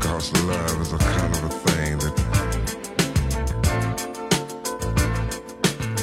[0.00, 2.16] Because love is a kind of a thing that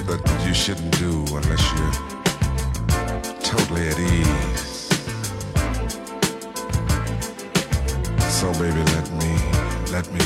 [0.05, 1.91] that you shouldn't do unless you're
[3.39, 4.89] totally at ease.
[8.19, 9.31] So baby, let me,
[9.91, 10.25] let me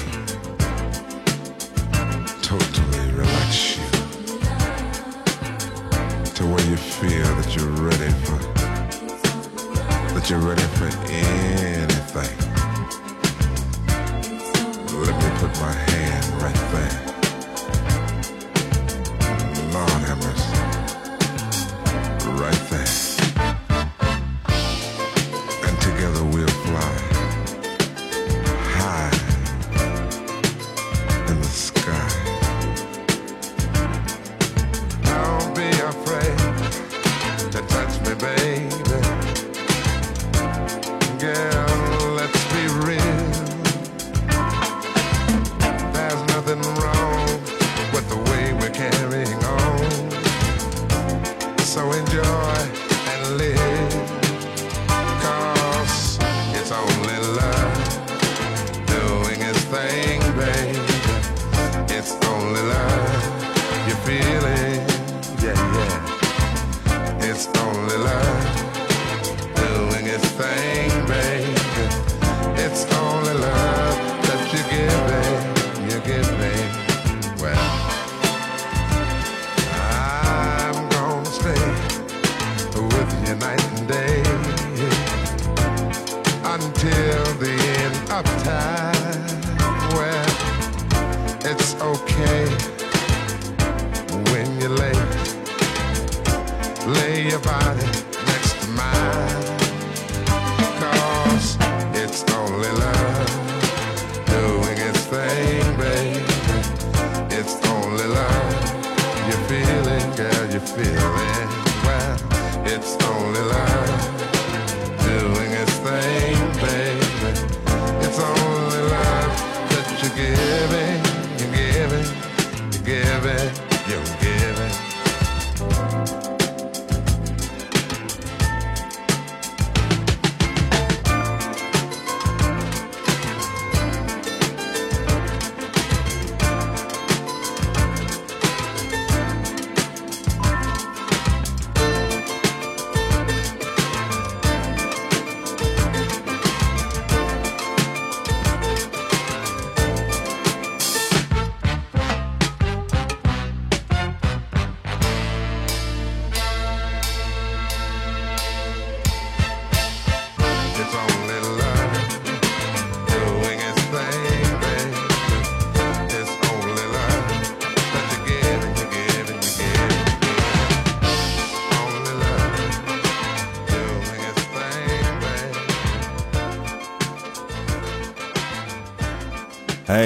[2.42, 3.86] totally relax you
[6.34, 8.40] to where you feel that you're ready for
[10.14, 11.49] that you're ready for anything.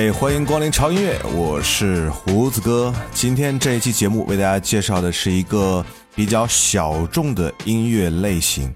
[0.03, 2.93] 哎，欢迎光临潮音乐，我是胡子哥。
[3.13, 8.75] 今天这一期节目为大家介绍的是一个比较小众的音乐类型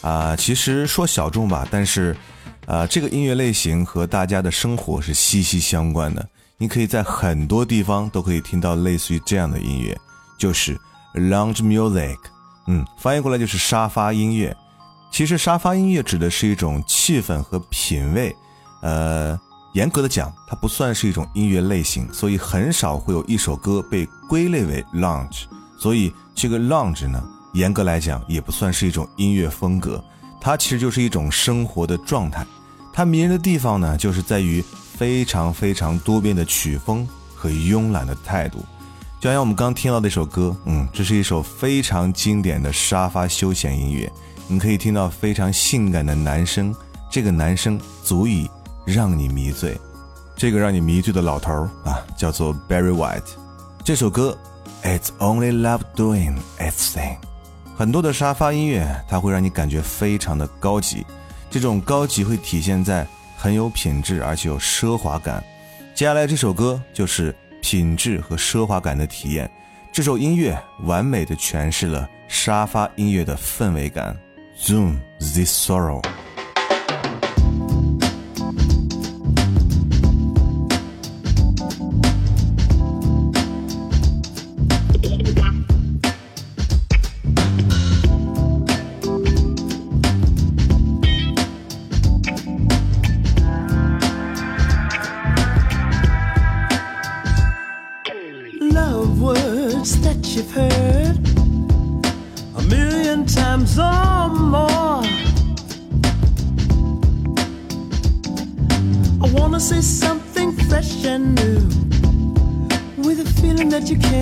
[0.00, 2.16] 啊、其实说小众吧，但是
[2.66, 6.28] 啊、这个音乐类型和大家的生活是息息相关的。
[6.58, 9.96] 你可以在很多地方都可以听到类似于这样的音乐，
[10.36, 10.76] 就是
[11.14, 12.16] lounge music。
[12.66, 14.52] 嗯，翻译过来就是沙发音乐。
[15.12, 18.34] 其实沙发音乐指的是一种气氛和品味，
[18.82, 19.38] 呃，
[19.76, 25.42] 严格的讲，它不算是一种音乐类型，所以很少会有一首歌被归类为 lounge。
[25.76, 30.02] 所以这个 lounge 呢，严格来讲也不算是一种音乐风格，
[30.40, 32.46] 它其实就是一种生活的状态。
[32.90, 34.64] 它迷人的地方呢，就是在于
[34.94, 38.64] 非常非常多变的曲风和慵懒的态度。
[39.20, 44.10] 就像我们刚听到那首歌，嗯，这是一首非常经典的沙发休闲音乐。
[44.48, 46.74] 你可以听到非常性感的男声，
[47.10, 48.48] 这个男声足以
[48.86, 49.78] 让你迷醉。
[50.36, 53.32] 这个让你迷醉的老头儿啊，叫做 Barry White。
[53.84, 54.36] 这首歌
[54.82, 57.16] ，It's Only Love Doing Its Thing。
[57.76, 61.04] 很多的沙发音乐，它会让你感觉非常的高级。
[61.50, 63.06] 这种高级会体现在
[63.36, 65.42] 很有品质，而且有奢华感。
[65.94, 69.50] 接下来这首歌就是品质和奢华感的体验。
[69.92, 74.16] 这首音乐完美的诠释了沙发音乐的氛围感。
[74.58, 76.02] Zoom this sorrow.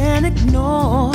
[0.04, 1.14] Can't ignore.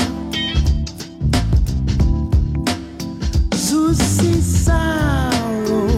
[3.53, 5.89] Susie sorrow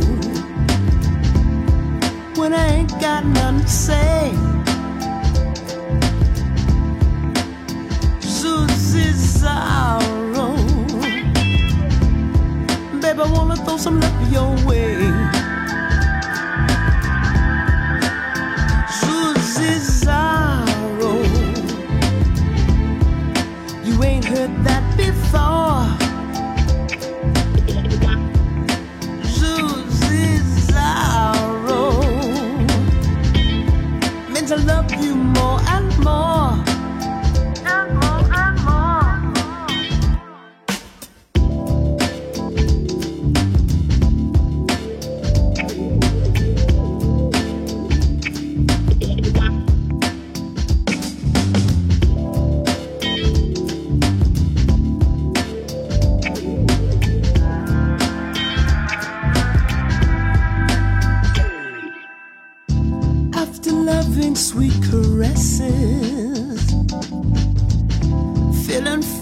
[2.40, 4.34] when I ain't got nothing to say.
[8.20, 10.56] Susie's sorrow.
[13.02, 15.21] Baby, I wanna throw some love your way.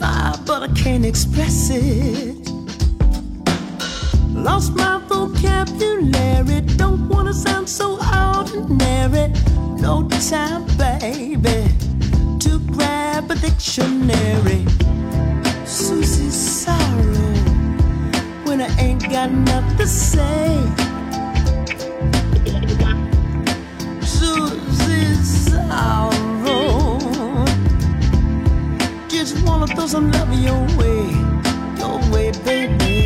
[0.10, 2.50] Fire, but I can't express it.
[4.34, 7.88] Lost my vocabulary, don't wanna sound so
[8.28, 9.28] ordinary.
[9.86, 11.60] No time, baby,
[12.44, 14.66] to grab a dictionary.
[15.66, 17.36] Susie's sorrow
[18.46, 20.58] when I ain't got nothing to say.
[24.02, 26.19] Susie's sorrow.
[29.50, 31.01] Wanna throw some love your way,
[31.80, 32.99] your way, baby.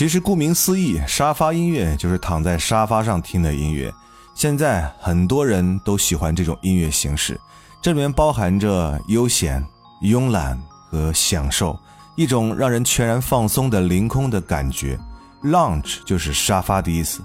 [0.00, 3.92] 其实顾名思义，沙发音乐就是躺在沙发上听的音乐。
[4.34, 7.38] 现在很多人都喜欢这种音乐形式，
[7.82, 9.62] 这里面包含着悠闲、
[10.00, 11.78] 慵懒和享受，
[12.16, 14.98] 一种让人全然放松的凌空的感觉。
[15.42, 17.20] Lounge 就是沙发的意思。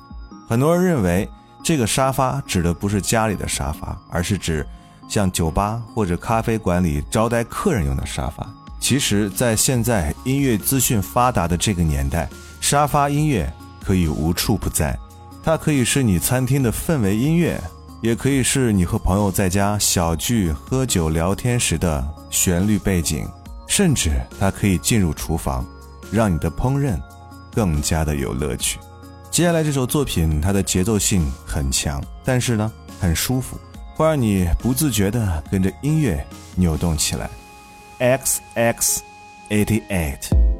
[0.45, 1.29] 很多人认为
[1.63, 4.67] 这个沙发指的不是家里的沙发，而是指
[5.07, 8.45] 像酒吧或者咖啡馆里招待客人用的沙发。
[8.81, 12.29] 其实，在现在音乐资讯发达的这个年代，
[12.67, 13.47] 沙发音乐
[13.79, 14.97] 可以无处不在。
[15.43, 17.61] 它可以是你餐厅的氛围音乐，
[18.01, 23.29] 也可以是你和朋友在家小聚喝酒聊天时的旋律背景，
[23.67, 25.63] 甚至它可以进入厨房，
[26.11, 26.99] 让你的烹饪
[27.53, 28.79] 更加的有乐趣。
[29.29, 33.59] 接下来这首作品，它的节奏性很强，但是呢，很舒服，
[33.95, 37.29] 会让你不自觉地跟着音乐扭动起来。
[37.99, 38.97] XX
[39.51, 40.54] eighty eight。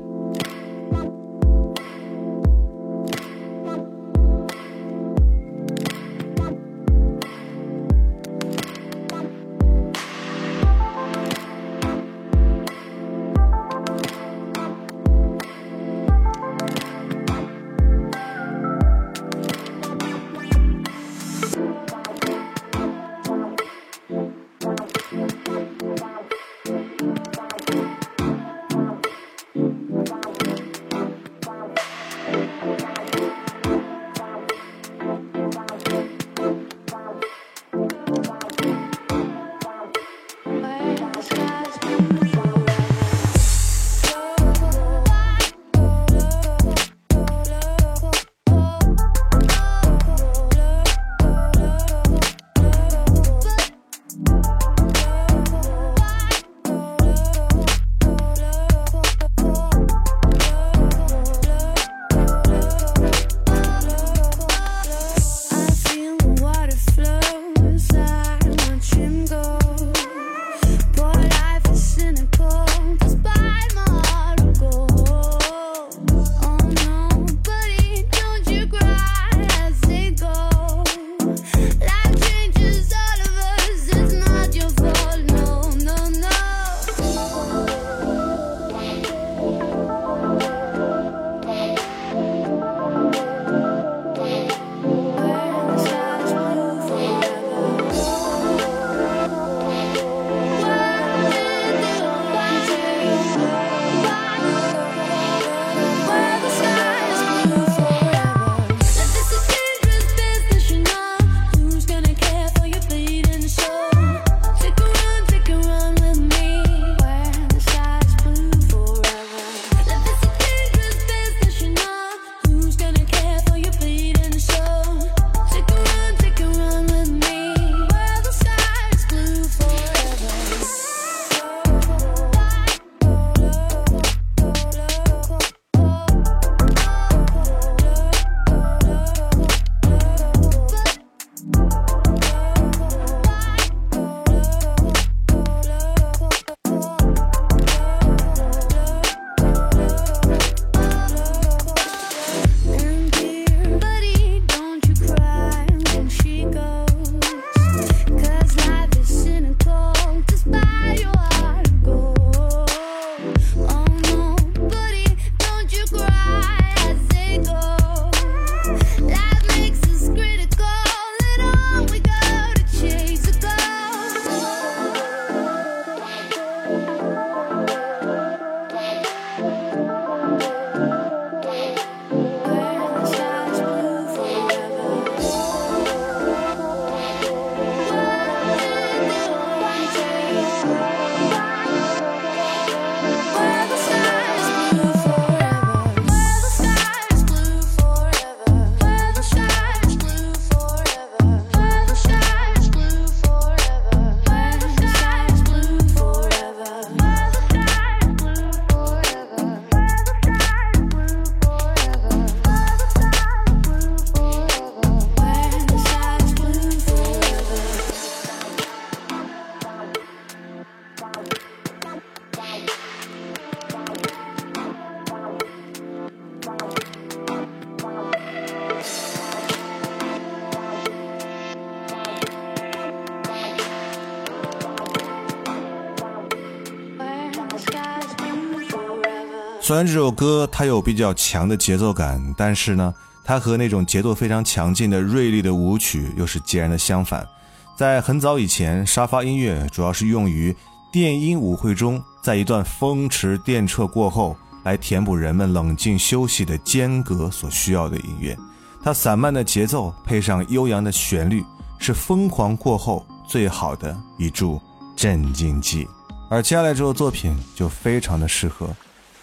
[239.65, 242.93] 虽然这首歌它有比较强的节奏感，但是呢，
[243.24, 247.27] 它和那种节奏非常强劲的锐利的舞曲又是截然的相反。
[247.75, 250.55] 在很早以前，沙发音乐主要是用于
[250.91, 258.38] 电音舞会中，在一段风驰电掣过后，来填补人们冷静休息的间隔所需要的音乐。
[258.84, 261.43] 它散漫的节奏配上悠扬的旋律，
[261.79, 264.62] 是疯狂过后最好的一注
[264.95, 265.88] 镇静剂。
[266.29, 268.69] 而接下来这首作品就非常的适合，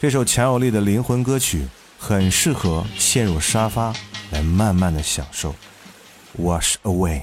[0.03, 1.65] 这首强有力的灵魂歌曲，
[1.97, 3.93] 很适合陷入沙发
[4.33, 5.55] 来慢慢的享受。
[6.37, 7.23] Wash away。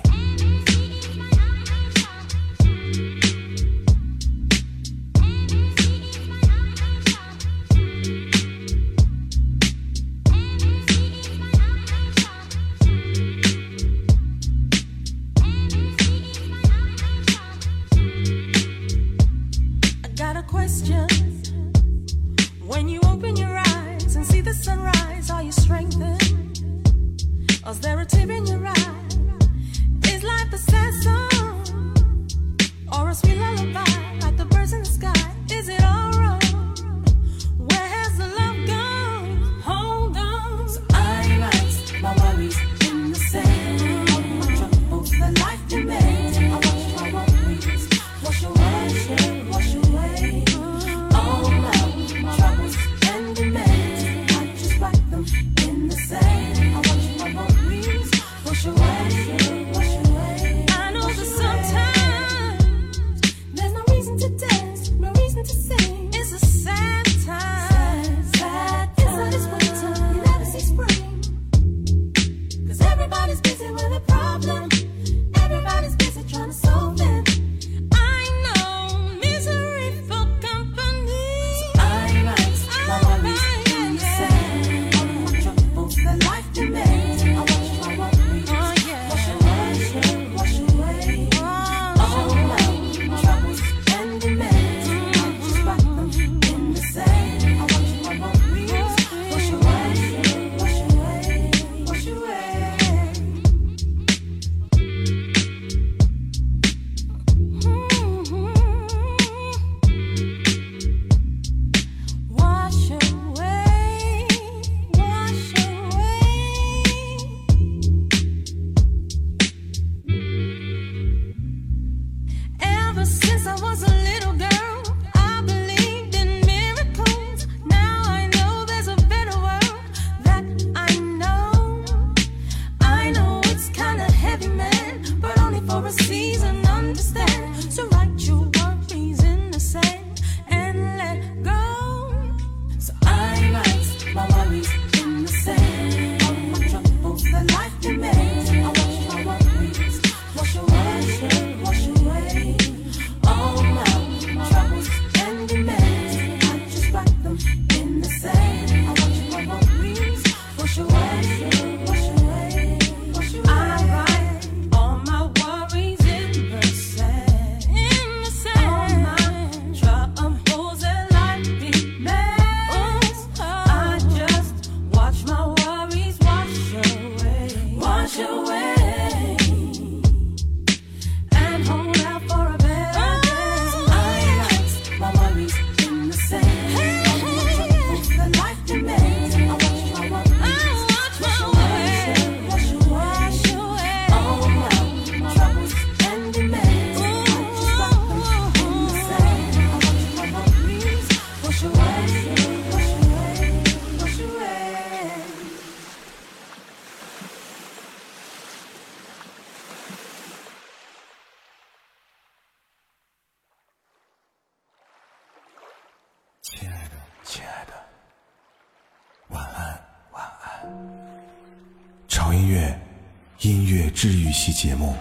[224.01, 224.96] 治愈系节目。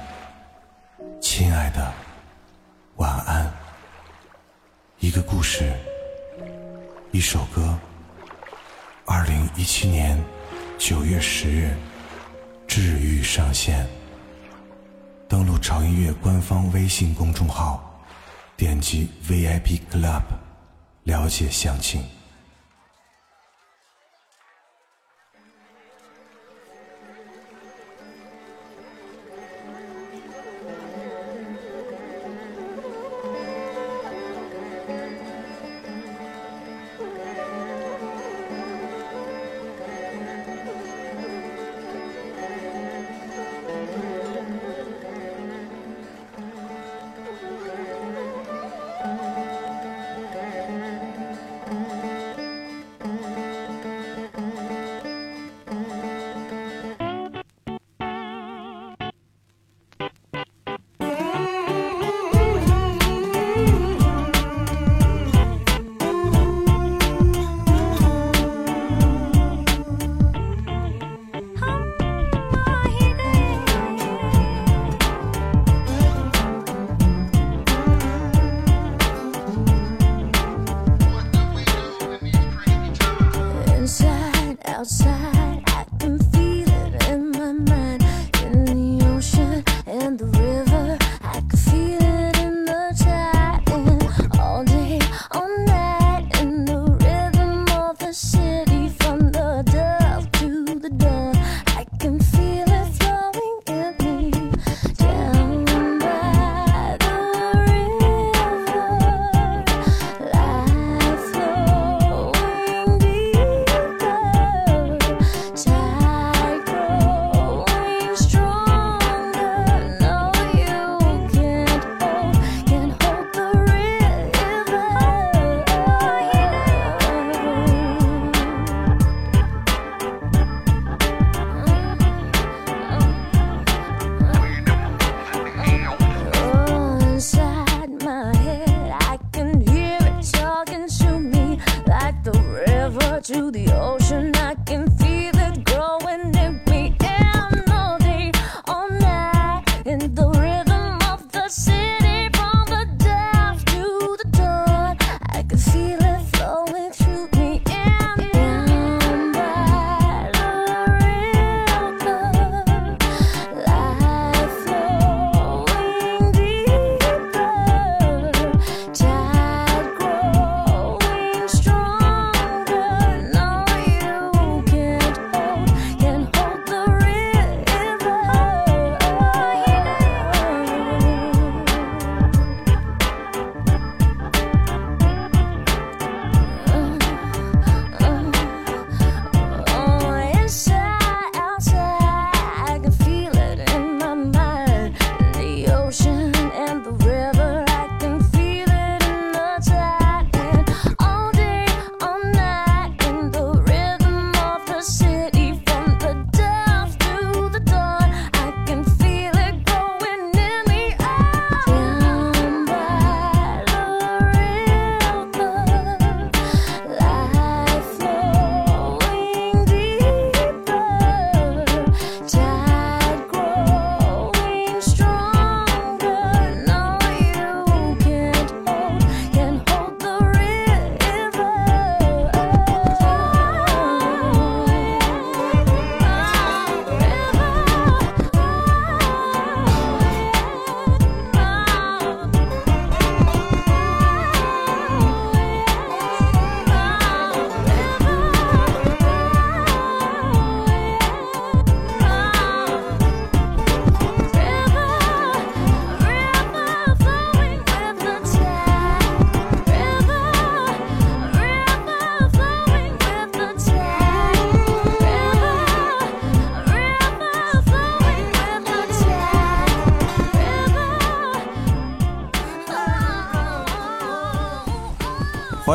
[1.21, 1.95] 亲爱的，
[2.97, 3.49] 晚安。
[4.99, 5.73] 一个故事，
[7.13, 7.79] 一首歌。
[9.07, 10.21] 二零一七年
[10.79, 11.77] 九月十日，
[12.67, 13.87] 治愈上线。
[15.29, 18.03] 登录潮音乐官方微信公众号，
[18.57, 20.25] 点击 VIP Club。
[21.05, 22.03] 了解详情。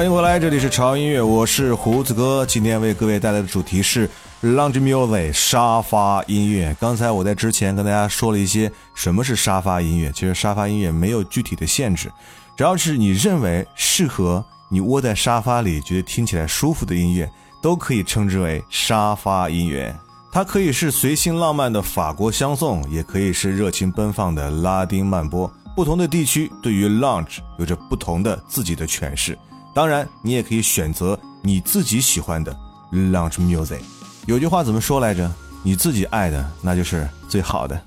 [0.04, 2.46] 欢迎回来，这里是潮音乐，我是胡子哥。
[2.46, 4.06] 今天为各位带来的主题是
[4.42, 6.76] Lounge Music 沙发音乐。
[6.78, 12.12] 刚才我在之前跟大家说了一些什么是沙发音乐，其实沙发音乐没有具体的限制，
[12.58, 19.96] 只要是你认为适合你窝在沙发里觉得听起来舒服的音乐，都可以称之为沙发音乐。
[20.34, 25.50] 它可以是随性浪漫的法国香颂，也可以是热情奔放的拉丁慢波。
[25.74, 29.38] 不同的地区对于 lounge 有着不同的自己的诠释。
[29.74, 32.56] 当然，你也可以选择你自己喜欢的
[32.92, 33.82] lounge music。
[34.28, 35.32] 有句话怎么说来着？
[35.64, 37.82] 你自己爱的，那就是最好的。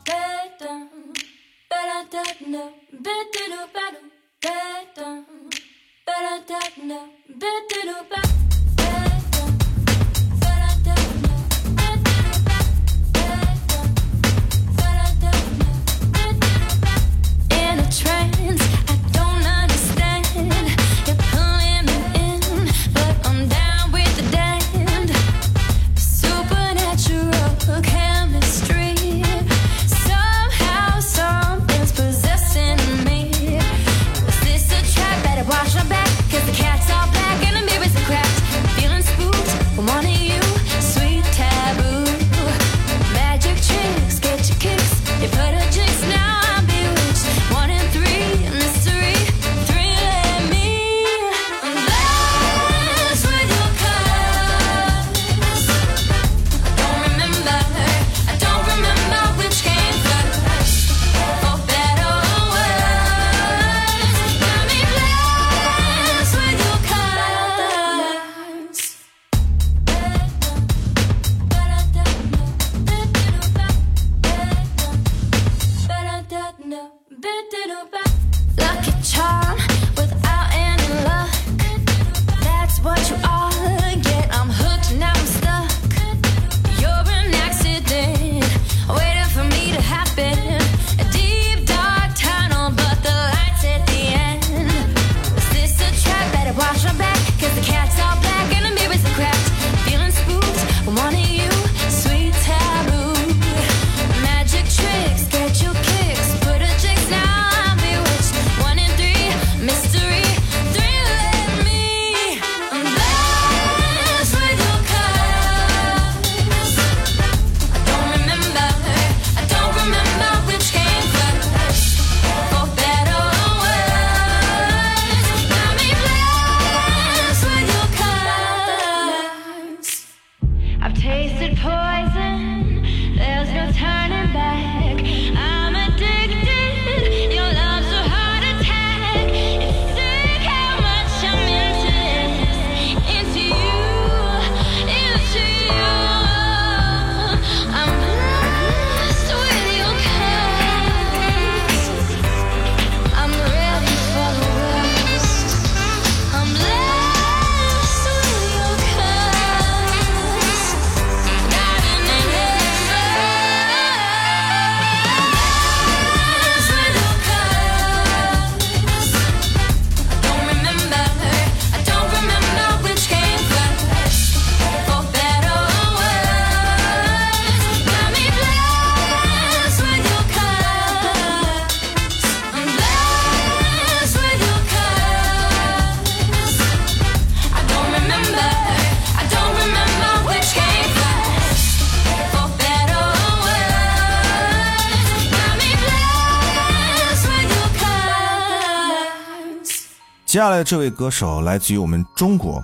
[200.36, 202.62] 接下来这位歌手来自于我们中国，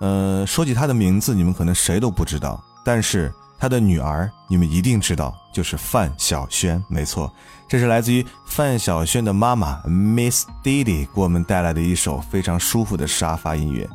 [0.00, 6.82] 呃，说起他的名字，你们可能谁都不知道，但是他的女儿你们一定知道，就是范晓萱。
[6.88, 7.30] 没错，
[7.68, 13.86] 这是来自于范晓萱的妈妈 Miss Didi 给我们带来的一首非常舒服的沙发音乐。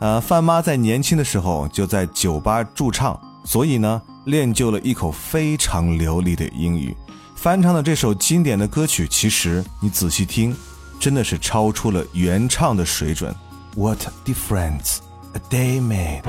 [0.00, 6.92] 呃，范妈在年轻的时候就在酒吧驻唱，所以呢，练就了一口非常流利的英语。
[7.36, 10.52] 翻唱的这首经典的歌曲，其实你仔细听，
[10.99, 13.33] 真的是超出了原唱的水准。
[13.75, 14.99] What difference
[15.33, 16.23] a day made？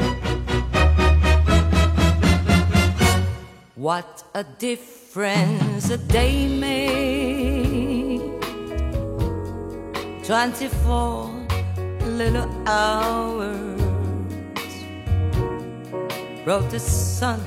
[3.75, 8.23] What a difference a day made.
[10.27, 11.29] Twenty-four
[12.07, 13.79] little hours
[16.47, 17.41] brought the sun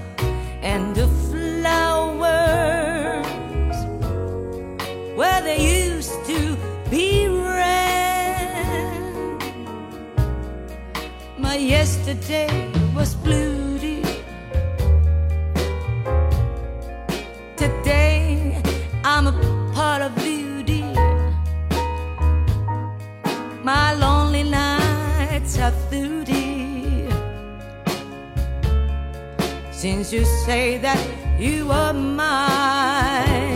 [0.62, 3.26] and the flowers
[5.16, 5.91] where there used to
[6.93, 8.93] be red.
[11.39, 12.53] My yesterday
[12.95, 13.79] was blue.
[17.57, 18.61] Today
[19.05, 19.35] I'm a
[19.75, 20.13] part of
[20.71, 21.33] dear.
[23.71, 26.13] My lonely nights are through.
[29.83, 31.01] Since you say that
[31.41, 33.52] you are mine,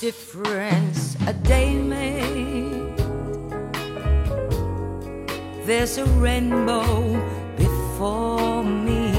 [0.00, 2.96] difference a day made.
[5.66, 7.20] There's a rainbow
[7.58, 9.12] before me.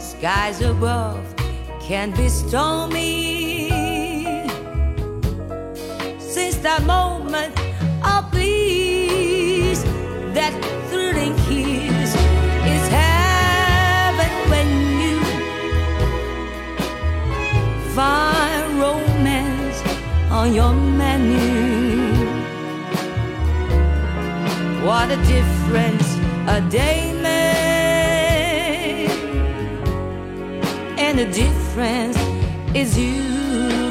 [0.00, 1.36] Skies above
[1.80, 3.68] can be stormy.
[6.18, 7.54] Since that moment
[8.30, 9.82] bliss,
[10.32, 10.54] that
[10.88, 11.79] thrilling kiss
[17.94, 19.82] find romance
[20.30, 21.38] on your menu.
[24.84, 26.08] What a difference
[26.46, 29.10] a day made,
[30.98, 32.18] and the difference
[32.74, 33.89] is you.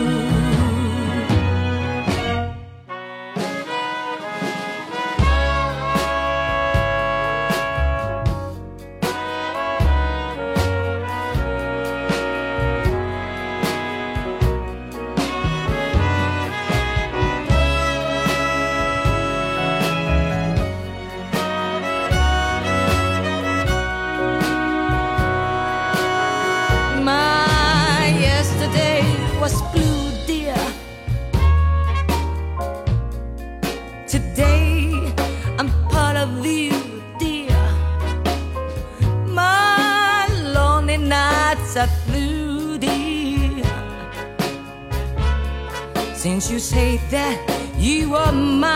[46.50, 47.38] You say that
[47.78, 48.70] you are mine,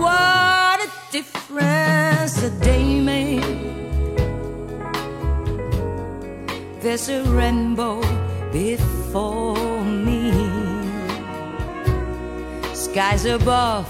[0.00, 3.42] what a difference a day made.
[6.80, 8.00] There's a rainbow
[8.50, 10.32] before me.
[12.74, 13.86] Skies above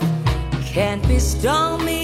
[0.64, 2.01] can't be stormy.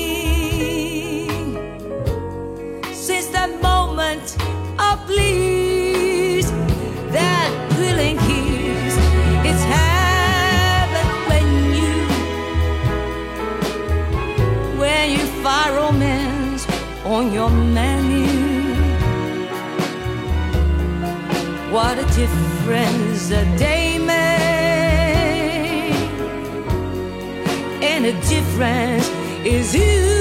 [17.08, 17.32] on
[21.72, 24.18] What a difference a day makes,
[27.82, 29.08] and a difference
[29.44, 30.18] is you.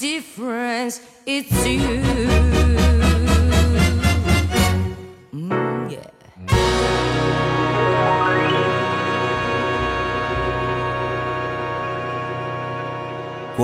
[0.00, 2.09] difference, it's you.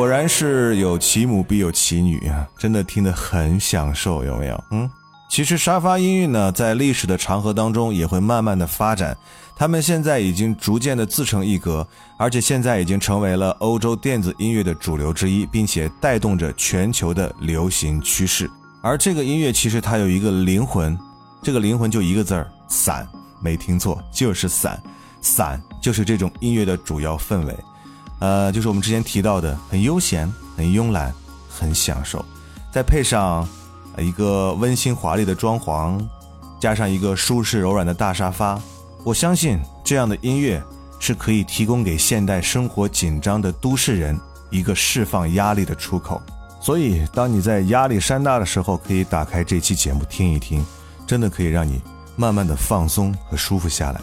[0.07, 4.65] 果然是有其母必有其女啊，真的听得很享受，有没有？
[4.71, 4.89] 嗯，
[5.29, 9.19] 其实沙发音乐呢，在历史的长河当中也会慢慢的发展，
[9.57, 11.85] 他们现在已经逐渐的自成一格，
[12.21, 18.49] 而且现在已经成为了欧洲电子音乐的主流之一，并且带动着全球的流行趋势。
[18.83, 20.97] 而这个音乐其实它有一个灵魂，
[21.43, 23.05] 这个灵魂就一个字儿——散，
[23.41, 24.81] 没听错，就是散，
[25.21, 27.53] 散就是这种音乐的主要氛围。
[28.19, 31.13] 呃，就是我们之前提到的，很悠闲、很慵懒、
[31.49, 32.25] 很享受，
[32.73, 33.47] 再配上
[33.99, 35.99] 一个温馨华丽的装潢，
[36.61, 38.61] 加上一个舒适柔软的大沙发，
[39.05, 40.63] 我相信这样的音乐
[40.99, 44.19] 是可以提供给现代生活紧张的都市人
[44.51, 46.21] 一个释放压力的出口。
[46.59, 50.65] 所以，当你在压力山大的时候，可以打开这期节目听一听，
[51.07, 51.81] 真的可以让你
[52.17, 54.01] 慢慢的放松和舒服下来。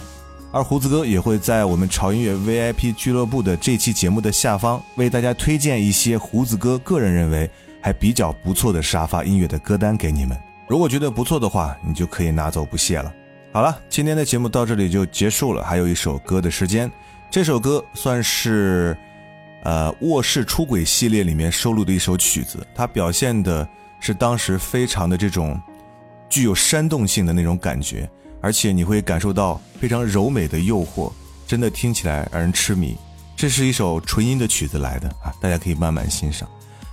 [0.53, 7.49] 而胡子哥也会在我们潮音乐 VIP 俱乐部的这期节目的下方，为大家推荐一些胡子哥个人认为
[7.81, 10.37] 还比较不错的沙发音乐的歌单给你们。
[10.67, 13.11] 如果觉得不错的话，你就可以拿走不谢了。
[13.51, 16.89] 好了，今天的节目到这里就结束了，还有一首歌的时间。
[17.31, 18.95] 这首歌算是，
[19.63, 23.67] 呃，卧室出轨系列里面收录的一首曲子，它表现的
[23.99, 25.59] 是当时非常的这种
[26.29, 28.07] 具有煽动性的那种感觉，
[28.43, 31.09] 而且你会感受到非常柔美的诱惑，
[31.47, 32.93] 真的听起来让人痴迷。
[33.37, 36.45] 这是一首纯音的曲子来的啊，大家可以慢慢欣赏。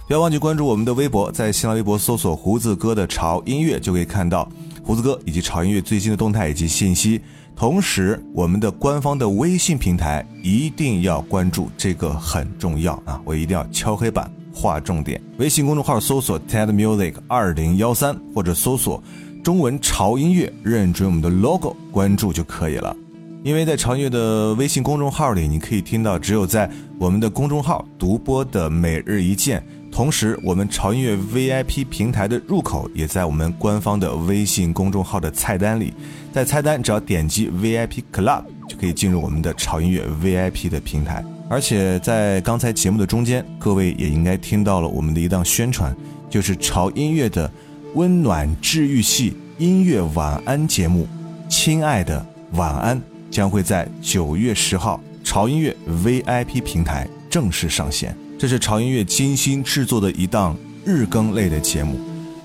[0.07, 4.49] 不要忘记关注我们的微博，在新浪微博搜索“胡子哥的潮音乐”就可以看到
[4.85, 7.21] 胡子哥以及潮音乐最新的动态以及信息。
[7.57, 13.21] 同时，我们的官方的微信平台一定要关注，这个很重要啊！
[13.25, 15.21] 我一定要敲黑板划重点。
[15.39, 19.03] 微信公众号搜索 TED Music 二零幺三，或者搜索
[19.43, 22.95] 中文潮音乐，认准我们的 logo，关注就可以了。
[23.43, 29.63] 因为在潮音乐的微信公众号里，你可以听到只有在我们的公众号独播的每日一见。
[29.91, 35.95] 同时，我们潮音乐 VIP 平台的入口也在我们官方的微信公众号的菜单里，
[36.33, 41.25] 在菜单只要点击 VIP Club 就可以进入我们的潮音乐 VIP 的平台。
[41.49, 45.97] 而且在刚才节目的中间，各位也应该听到了我们的一档宣传，
[46.29, 47.51] 就是潮音乐的
[47.95, 51.09] 温暖治愈系音乐晚安节目
[51.53, 52.97] 《亲爱的晚安》
[53.31, 58.17] 将会在九月十号潮音乐 VIP 平台正式上线。
[58.39, 61.99] 这是潮音乐精心制作的一档日更类的节目，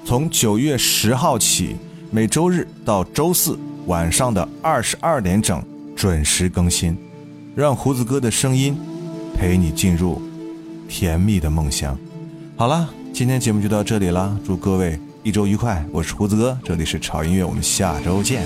[0.03, 1.75] 从九月十号起，
[2.09, 5.63] 每周日到周四晚上的二十二点整
[5.95, 6.97] 准时更新，
[7.55, 8.75] 让胡子哥的声音
[9.35, 10.19] 陪你进入
[10.89, 11.95] 甜蜜的梦乡。
[12.57, 15.84] 好了，今天节目就到这里了，祝各位一周愉快。
[15.91, 18.43] 我是胡子哥，这里是潮音乐，我们下周见。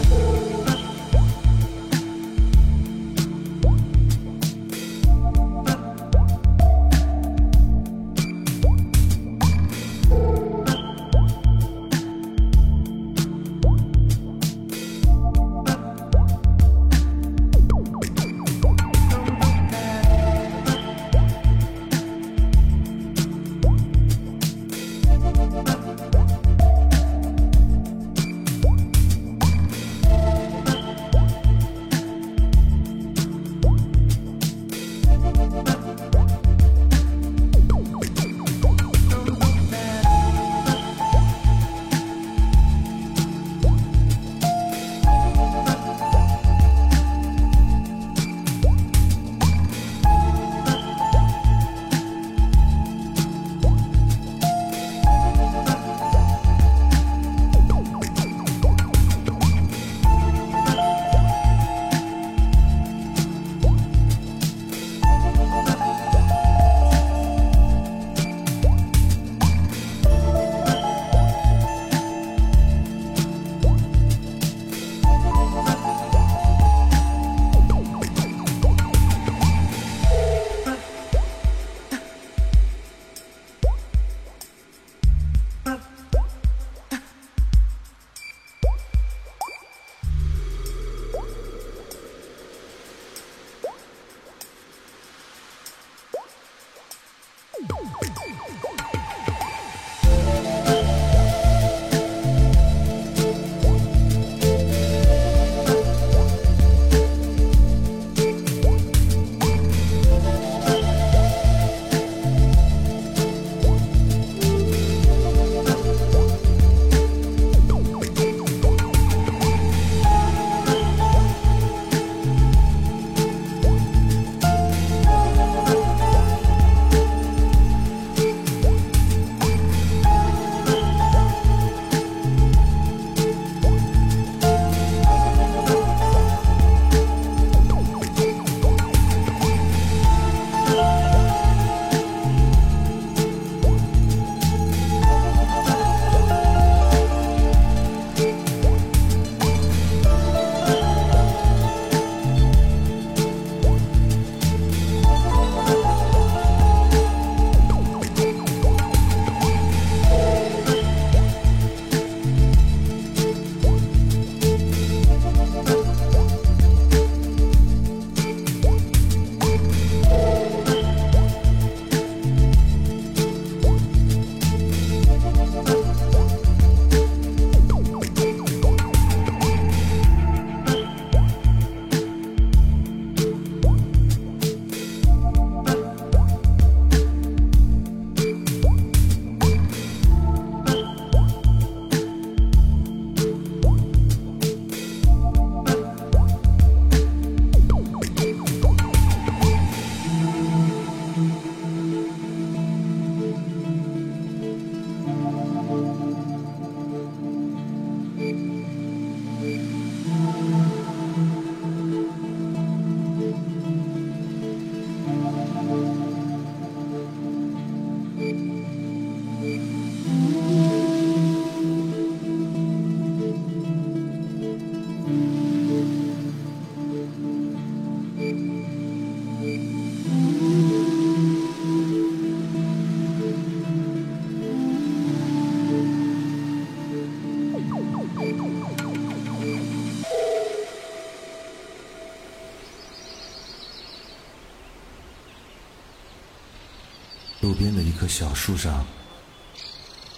[247.50, 248.86] 路边的一棵小树上，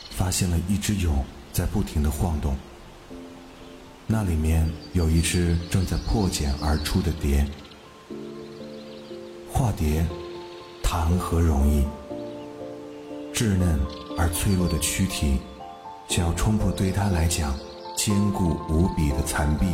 [0.10, 1.24] 发现了一只蛹
[1.54, 2.58] 在不停的晃动。
[4.06, 7.50] 那里面有一只正在破茧而出的蝶。
[9.50, 10.06] 化蝶，
[10.84, 11.86] 谈何容易？
[13.34, 13.80] 稚嫩
[14.18, 15.40] 而脆弱的躯体，
[16.10, 17.58] 想要冲破对他来讲
[17.96, 19.68] 坚固无比的残壁，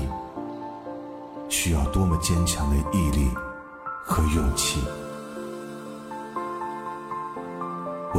[1.49, 3.31] 需要多么坚强的毅力
[4.05, 4.79] 和勇气！